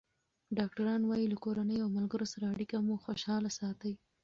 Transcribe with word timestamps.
ډاکټران 0.57 1.01
وايي 1.05 1.25
له 1.33 1.37
کورنۍ 1.45 1.77
او 1.81 1.89
ملګرو 1.97 2.25
سره 2.33 2.45
اړیکه 2.53 2.75
مو 2.85 2.95
خوشحاله 3.05 3.49
ساتي. 3.59 3.93